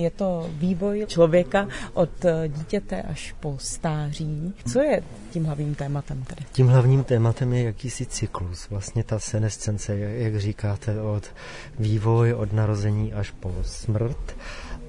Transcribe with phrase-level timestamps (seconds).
[0.00, 2.10] Je to vývoj člověka od
[2.48, 4.54] dítěte až po stáří.
[4.72, 6.42] Co je tím hlavním tématem tedy?
[6.52, 11.30] Tím hlavním tématem je jakýsi cyklus, vlastně ta senescence, jak říkáte, od
[11.78, 14.36] vývoj, od narození až po smrt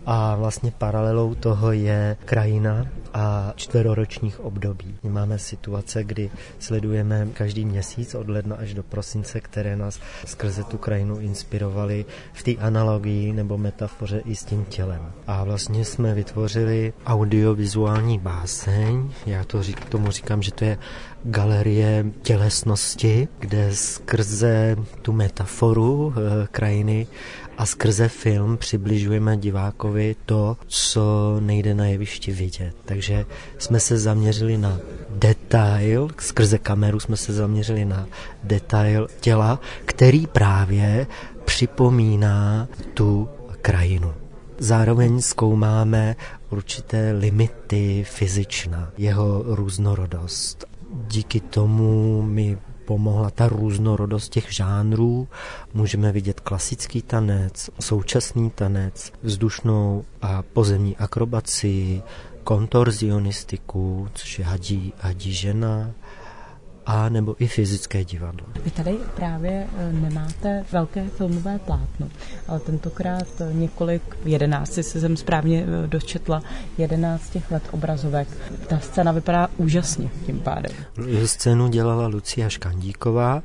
[0.06, 2.86] a vlastně paralelou toho je krajina
[3.16, 4.96] a čtveroročních období.
[5.04, 6.30] Máme situace, kdy
[6.60, 12.44] sledujeme každý měsíc od ledna až do prosince, které nás skrze tu krajinu inspirovaly v
[12.44, 15.12] té analogii nebo metafoře i s tím tělem.
[15.28, 20.78] A vlastně jsme vytvořili audiovizuální báseň, já to řík, tomu říkám, že to je
[21.24, 27.08] galerie tělesnosti, kde skrze tu metaforu e, krajiny
[27.58, 32.76] a skrze film přibližujeme divákovi to, co nejde na jevišti vidět.
[32.86, 33.05] Takže
[33.58, 38.08] jsme se zaměřili na detail, skrze kameru jsme se zaměřili na
[38.44, 41.08] detail těla, který právě
[41.46, 43.30] připomíná tu
[43.62, 44.14] krajinu.
[44.58, 46.16] Zároveň zkoumáme
[46.50, 50.66] určité limity fyzična, jeho různorodost.
[51.08, 55.28] Díky tomu my pomohla ta různorodost těch žánrů.
[55.74, 62.02] Můžeme vidět klasický tanec, současný tanec, vzdušnou a pozemní akrobaci,
[62.44, 65.92] kontorzionistiku, což je hadí, hadí žena,
[66.86, 68.48] a nebo i fyzické divadlo.
[68.64, 72.10] Vy tady právě e, nemáte velké filmové plátno,
[72.48, 76.42] ale tentokrát několik, jedenácti se jsem správně e, dočetla,
[76.78, 78.28] jedenáct těch let obrazovek.
[78.68, 80.72] Ta scéna vypadá úžasně tím pádem.
[81.26, 83.44] Scénu dělala Lucia Škandíková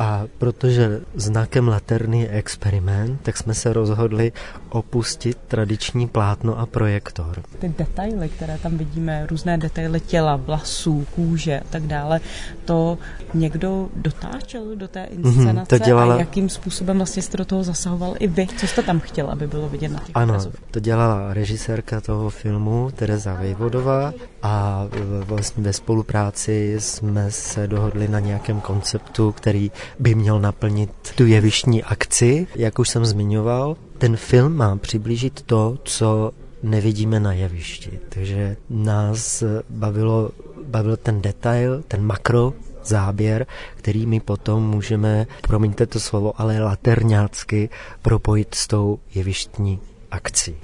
[0.00, 4.32] a protože znakem Laterny je experiment, tak jsme se rozhodli
[4.68, 7.42] opustit tradiční plátno a projektor.
[7.58, 12.20] Ty detaily, které tam vidíme, různé detaily těla, vlasů, kůže a tak dále,
[12.64, 12.98] to
[13.34, 16.14] někdo dotáčel do té mhm, inscenace mm, to dělala...
[16.14, 18.46] a jakým způsobem vlastně jste do toho zasahoval i vy?
[18.56, 20.38] Co jste tam chtěl, aby bylo vidět na těch Ano,
[20.70, 24.12] to dělala režisérka toho filmu Tereza Vejvodová
[24.42, 24.86] a
[25.24, 31.82] vlastně ve spolupráci jsme se dohodli na nějakém konceptu, který by měl naplnit tu jevištní
[31.82, 32.46] akci.
[32.56, 37.98] Jak už jsem zmiňoval, ten film má přiblížit to, co nevidíme na jevišti.
[38.08, 40.30] Takže nás bavilo,
[40.66, 42.52] bavil ten detail, ten makro
[42.84, 43.46] záběr,
[43.76, 47.68] který my potom můžeme, promiňte to slovo, ale laterňácky
[48.02, 49.78] propojit s tou jevištní
[50.10, 50.56] akcí.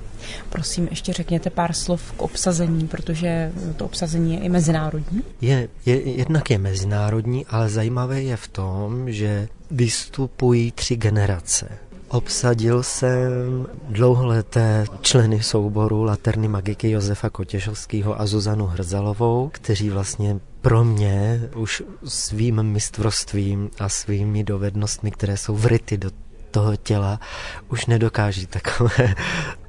[0.49, 5.23] Prosím, ještě řekněte pár slov k obsazení, protože to obsazení je i mezinárodní.
[5.41, 11.69] Je, je, jednak je mezinárodní, ale zajímavé je v tom, že vystupují tři generace.
[12.09, 20.85] Obsadil jsem dlouholeté členy souboru Laterny magiky Josefa Kotěšovského a Zuzanu Hrzalovou, kteří vlastně pro
[20.85, 26.11] mě už svým mistrovstvím a svými dovednostmi, které jsou vryty do
[26.51, 27.21] toho těla,
[27.69, 29.15] už nedokáží takové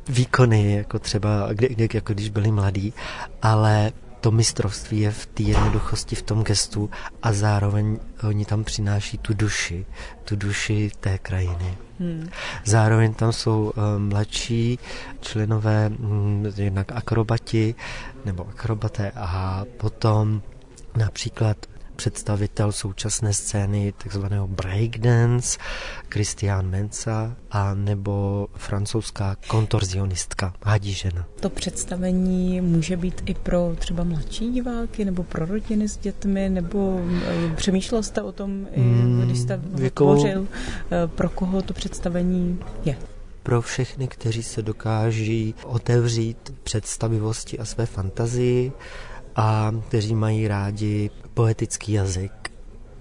[0.10, 2.94] výkony, jako třeba, kdy, kdy, jako když byli mladí,
[3.42, 3.92] ale
[4.22, 6.90] to mistrovství je v té jednoduchosti, v tom gestu
[7.24, 9.86] a zároveň oni tam přináší tu duši,
[10.24, 11.78] tu duši té krajiny.
[12.00, 12.30] Hmm.
[12.66, 14.80] Zároveň tam jsou uh, mladší
[15.22, 17.76] členové, um, jednak akrobati
[18.26, 20.42] nebo akrobaté a potom
[20.96, 21.58] například
[21.98, 25.60] představitel současné scény takzvaného breakdance,
[26.10, 31.26] Christian Mensa, a nebo francouzská kontorzionistka Hadí žena.
[31.40, 37.02] To představení může být i pro třeba mladší diváky, nebo pro rodiny s dětmi, nebo
[37.26, 40.04] eh, přemýšlel jste o tom, mm, když jste jako...
[40.04, 40.48] tvořil,
[40.92, 42.98] eh, pro koho to představení je?
[43.44, 48.72] pro všechny, kteří se dokáží otevřít představivosti a své fantazii
[49.38, 52.32] a kteří mají rádi poetický jazyk.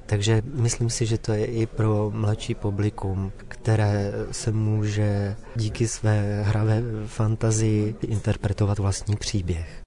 [0.06, 6.42] Takže myslím si, že to je i pro mladší publikum, které se může díky své
[6.42, 9.82] hravé fantazii interpretovat vlastní příběh.